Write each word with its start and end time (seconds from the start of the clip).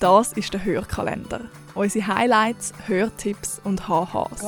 Das 0.00 0.32
ist 0.32 0.52
der 0.52 0.64
Hörkalender. 0.64 1.40
Unsere 1.74 2.06
Highlights, 2.06 2.72
Hörtipps 2.86 3.60
und 3.64 3.88
HHs. 3.88 4.44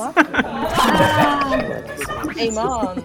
Ey 2.37 2.51
Mann! 2.51 3.03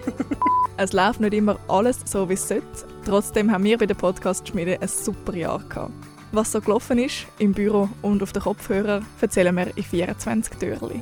Es 0.77 0.93
läuft 0.93 1.19
nicht 1.19 1.33
immer 1.33 1.59
alles 1.67 1.99
so, 2.05 2.29
wie 2.29 2.35
es 2.35 2.47
sollte. 2.47 2.63
Trotzdem 3.03 3.51
haben 3.51 3.65
wir 3.65 3.77
bei 3.77 3.85
der 3.85 3.95
Podcast-Schmiede 3.95 4.81
ein 4.81 4.87
super 4.87 5.35
Jahr 5.35 5.59
gehabt. 5.67 5.91
Was 6.31 6.53
so 6.53 6.61
gelaufen 6.61 6.99
ist, 6.99 7.25
im 7.37 7.51
Büro 7.51 7.89
und 8.01 8.23
auf 8.23 8.31
den 8.31 8.43
Kopfhörer, 8.43 9.01
erzählen 9.19 9.53
wir 9.53 9.75
in 9.75 9.83
24 9.83 10.57
Türchen. 10.57 11.01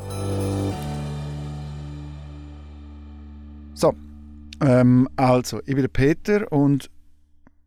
So, 3.75 3.93
ähm, 4.61 5.07
also, 5.15 5.59
ich 5.59 5.75
bin 5.75 5.81
der 5.81 5.89
Peter 5.89 6.51
und 6.51 6.89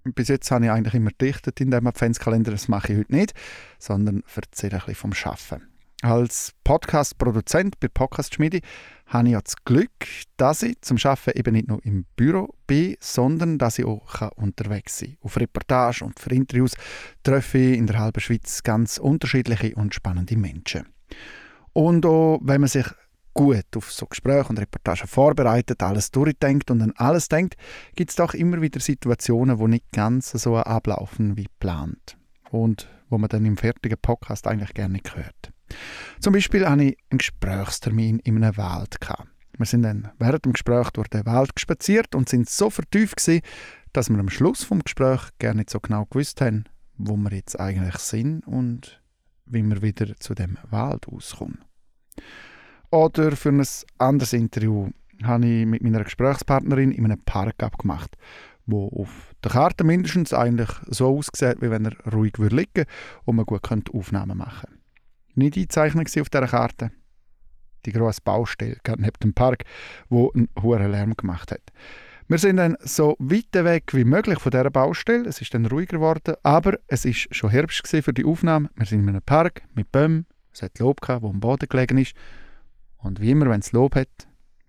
bis 0.05 0.29
jetzt 0.29 0.51
habe 0.51 0.67
ich 0.67 0.71
eigentlich 0.71 0.95
immer 0.95 1.11
dichtet 1.11 1.61
in 1.61 1.71
dem 1.71 1.87
Adventskalender. 1.87 2.51
Das 2.51 2.69
mache 2.69 2.93
ich 2.93 2.99
heute 3.01 3.15
nicht, 3.15 3.35
sondern 3.79 4.23
erzähle 4.35 4.75
ein 4.75 4.79
bisschen 4.81 4.95
vom 4.95 5.15
Schaffen. 5.15 5.69
Als 6.01 6.53
Podcast-Produzent 6.63 7.81
bei 7.81 7.89
Podcast 7.89 8.35
Schmiede 8.35 8.61
habe 9.07 9.27
ich 9.27 9.33
ja 9.33 9.41
das 9.41 9.57
Glück, 9.65 9.91
dass 10.37 10.63
ich 10.63 10.81
zum 10.81 10.97
Schaffen 10.97 11.33
eben 11.35 11.55
nicht 11.55 11.67
nur 11.67 11.85
im 11.85 12.05
Büro 12.15 12.55
bin, 12.69 12.97
sondern 13.01 13.59
dass 13.59 13.81
ich 13.81 13.85
auch 13.85 14.31
unterwegs 14.37 14.99
sein 14.99 15.17
kann. 15.17 15.19
Auf 15.23 15.37
Reportage 15.39 16.05
und 16.05 16.21
für 16.21 16.31
Interviews 16.31 16.75
treffe 17.25 17.59
ich 17.59 17.79
in 17.79 17.89
der 17.89 17.99
halben 17.99 18.21
Schweiz 18.21 18.63
ganz 18.63 18.99
unterschiedliche 18.99 19.75
und 19.75 19.93
spannende 19.93 20.37
Menschen. 20.37 20.87
Und 21.73 22.07
auch 22.07 22.39
wenn 22.43 22.61
man 22.61 22.69
sich 22.69 22.87
gut 23.39 23.77
auf 23.77 23.93
so 23.93 24.05
Gespräche 24.07 24.49
und 24.49 24.59
Reportagen 24.59 25.07
vorbereitet, 25.07 25.81
alles 25.81 26.11
durchdenkt 26.11 26.73
und 26.73 26.83
an 26.83 26.93
alles 26.97 27.29
denkt, 27.29 27.55
gibt 27.95 28.11
es 28.11 28.17
doch 28.17 28.35
immer 28.35 28.61
wieder 28.61 28.81
Situationen, 28.81 29.61
wo 29.61 29.69
nicht 29.69 29.93
ganz 29.93 30.33
so 30.33 30.57
ablaufen 30.57 31.37
wie 31.37 31.45
geplant. 31.45 32.17
Und 32.51 32.89
wo 33.09 33.17
man 33.17 33.29
dann 33.29 33.45
im 33.45 33.57
fertigen 33.57 33.99
Podcast 34.03 34.49
eigentlich 34.49 34.75
gerne 34.75 34.95
nicht 34.95 35.15
hört. 35.15 35.53
Zum 36.19 36.33
Beispiel 36.33 36.69
hatte 36.69 36.83
ich 36.83 36.99
einen 37.11 37.19
Gesprächstermin 37.19 38.19
in 38.19 38.43
einem 38.43 38.57
Wald. 38.57 38.99
Wir 39.57 39.67
sind 39.67 39.83
dann 39.83 40.11
während 40.19 40.45
dem 40.45 40.53
Gespräch 40.55 40.91
durch 40.91 41.09
den 41.09 41.25
Wald 41.25 41.53
spaziert 41.61 42.17
und 42.17 42.29
sind 42.29 42.51
so 42.51 42.71
vertieft 42.71 43.21
dass 43.93 44.11
wir 44.11 44.19
am 44.19 44.31
Schluss 44.31 44.65
vom 44.65 44.81
Gespräch 44.81 45.21
gar 45.39 45.55
nicht 45.55 45.71
so 45.71 45.79
genau 45.79 46.07
gewusst 46.07 46.41
haben, 46.41 46.65
wo 46.97 47.17
wir 47.17 47.33
jetzt 47.33 47.59
eigentlich 47.59 47.99
sind 47.99 48.45
und 48.49 49.01
wie 49.47 49.63
wir 49.63 49.81
wieder 49.81 50.17
zu 50.17 50.35
dem 50.35 50.59
Wald 50.71 51.07
auskommen. 51.09 51.68
Oder 52.91 53.37
für 53.37 53.51
ein 53.51 53.67
anderes 53.99 54.33
Interview 54.33 54.91
habe 55.23 55.47
ich 55.47 55.67
mit 55.67 55.83
meiner 55.83 56.05
Gesprächspartnerin 56.05 56.93
in 56.93 57.05
einem 57.05 57.21
Park 57.21 57.63
abgemacht, 57.63 58.17
wo 58.67 58.89
auf 58.89 59.35
der 59.45 59.51
Karte 59.53 59.85
mindestens 59.85 60.33
eigentlich 60.33 60.71
so 60.87 61.19
aussieht, 61.19 61.61
wie 61.61 61.71
wenn 61.71 61.87
er 61.87 62.13
ruhig 62.13 62.39
liegen 62.39 62.53
würde 62.53 62.87
und 63.25 63.37
man 63.37 63.47
gut 63.47 63.63
Aufnahmen 63.93 64.39
machen 64.39 64.69
könnte. 64.69 64.83
Nicht 65.35 65.57
eingezeichnet 65.57 66.19
auf 66.19 66.31
dieser 66.31 66.47
Karte 66.47 66.91
die 67.87 67.93
grosse 67.93 68.21
Baustelle 68.23 68.77
gerade 68.83 69.03
neben 69.03 69.19
dem 69.23 69.35
Park, 69.35 69.65
wo 70.09 70.31
einen 70.33 70.49
hohen 70.61 70.91
Lärm 70.91 71.17
gemacht 71.17 71.53
hat. 71.53 71.63
Wir 72.29 72.39
sind 72.39 72.57
dann 72.57 72.77
so 72.81 73.17
weit 73.19 73.47
weg 73.53 73.95
wie 73.95 74.05
möglich 74.05 74.39
von 74.39 74.51
dieser 74.51 74.71
Baustelle. 74.71 75.27
Es 75.27 75.41
ist 75.41 75.55
dann 75.55 75.65
ruhiger 75.65 75.97
geworden, 75.97 76.35
aber 76.43 76.79
es 76.87 77.07
ist 77.07 77.35
schon 77.35 77.51
Herbst 77.51 77.87
für 77.87 78.13
die 78.13 78.25
Aufnahme. 78.25 78.69
Wir 78.75 78.85
sind 78.85 79.01
in 79.01 79.09
einem 79.09 79.23
Park 79.23 79.63
mit 79.75 79.91
Bäumen. 79.91 80.27
Es 80.53 80.63
hat 80.63 80.79
Lob 80.79 81.01
gehabt, 81.01 81.23
wo 81.23 81.31
am 81.31 81.41
Boden 81.41 81.69
gelegen 81.69 81.97
ist. 81.97 82.15
Und 83.09 83.23
wie 83.23 83.31
immer, 83.31 83.49
wenn 83.49 83.61
es 83.61 83.73
Lob 83.73 83.95
hat, 83.95 84.29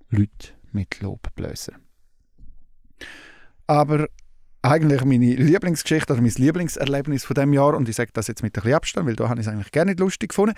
Leute 0.10 0.54
mit 0.72 1.02
Lobbläser. 1.02 1.74
Aber 3.68 4.08
eigentlich 4.62 5.04
meine 5.04 5.36
Lieblingsgeschichte 5.36 6.14
oder 6.14 6.22
mein 6.22 6.32
Lieblingserlebnis 6.32 7.26
von 7.26 7.34
dem 7.34 7.52
Jahr, 7.52 7.76
und 7.76 7.90
ich 7.90 7.98
sage 7.98 8.12
das 8.14 8.28
jetzt 8.28 8.42
mit 8.42 8.56
ein 8.56 8.62
bisschen 8.62 8.76
Abstand, 8.76 9.08
weil 9.08 9.18
da 9.18 9.28
habe 9.28 9.42
ich 9.42 9.46
es 9.46 9.52
eigentlich 9.52 9.74
gerne 9.74 9.92
nicht 9.92 10.00
lustig 10.00 10.30
gefunden, 10.30 10.56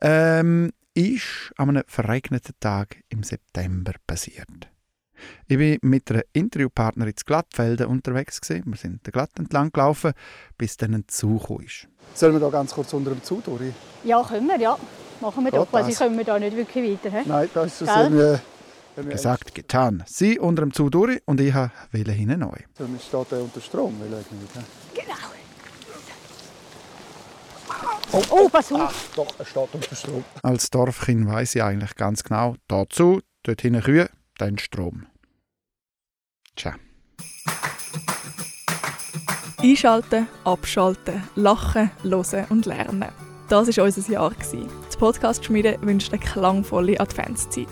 ähm, 0.00 0.70
ist 0.94 1.52
an 1.56 1.70
einem 1.70 1.82
verregneten 1.88 2.54
Tag 2.60 3.02
im 3.08 3.24
September 3.24 3.94
passiert. 4.06 4.70
Ich 5.48 5.58
war 5.58 5.76
mit 5.82 6.12
einer 6.12 6.22
Interviewpartnerin 6.34 7.14
in 7.14 7.24
Glattfelden 7.26 7.86
unterwegs. 7.86 8.40
Gewesen. 8.40 8.62
Wir 8.66 8.76
sind 8.76 9.04
den 9.04 9.10
Glatt 9.10 9.30
entlang 9.40 9.72
gelaufen, 9.72 10.12
bis 10.56 10.76
dann 10.76 10.94
ein 10.94 11.04
Zug 11.08 11.48
kam. 11.48 11.66
Sollen 12.14 12.34
wir 12.34 12.40
da 12.40 12.50
ganz 12.50 12.72
kurz 12.72 12.92
unter 12.92 13.10
dem 13.10 13.24
Zug 13.24 13.44
durch? 13.44 13.72
Ja, 14.04 14.22
können 14.22 14.46
wir, 14.46 14.60
ja. 14.60 14.78
Machen 15.24 15.42
wir 15.42 15.52
Geht 15.52 15.60
doch, 15.60 15.72
weil 15.72 15.84
das? 15.84 15.96
sie 15.96 16.04
kommen 16.04 16.22
da 16.22 16.38
nicht 16.38 16.54
wirklich 16.54 17.02
weiter. 17.02 17.10
He? 17.18 17.26
Nein, 17.26 17.48
das 17.54 17.80
ist 17.80 17.94
Gell? 17.94 18.40
so 18.94 19.00
ein, 19.00 19.08
Gesagt, 19.08 19.54
getan. 19.54 20.04
Sie 20.06 20.38
unter 20.38 20.60
dem 20.60 20.74
Zug 20.74 20.90
durch 20.90 21.22
und 21.24 21.40
ich 21.40 21.54
wollte 21.54 22.12
hinten 22.12 22.40
neu. 22.40 22.58
Dann 22.76 23.00
steht 23.00 23.32
er 23.32 23.42
unter 23.42 23.60
Strom, 23.62 23.98
nicht. 23.98 24.28
Genau. 24.92 25.14
Oh, 28.28 28.48
pass 28.50 28.70
auf. 28.70 28.80
Ah, 28.80 28.92
doch, 29.16 29.34
er 29.38 29.46
steht 29.46 29.68
unter 29.72 29.96
Strom. 29.96 30.24
Als 30.42 30.68
Dorfkind 30.68 31.26
weiss 31.26 31.54
ich 31.54 31.62
eigentlich 31.62 31.96
ganz 31.96 32.22
genau, 32.22 32.56
dazu, 32.68 33.22
dort 33.44 33.62
hinten 33.62 33.82
Kühe, 33.82 34.10
dann 34.36 34.58
Strom. 34.58 35.06
Tja. 36.54 36.74
Einschalten, 39.56 40.28
abschalten, 40.44 41.22
lachen, 41.34 41.90
hören 42.02 42.46
und 42.50 42.66
lernen. 42.66 43.23
Das 43.48 43.76
war 43.76 43.84
unser 43.84 44.12
Jahr. 44.12 44.32
Das 44.86 44.96
Podcast-Schmiede 44.96 45.78
wünscht 45.82 46.12
eine 46.12 46.20
klangvolle 46.20 46.98
Adventszeit. 46.98 47.68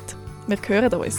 Wir 0.46 0.58
hören 0.68 0.92
uns. 0.94 1.18